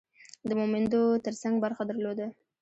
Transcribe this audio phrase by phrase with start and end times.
[0.47, 2.27] د مومندو ترڅنګ برخه درلوده.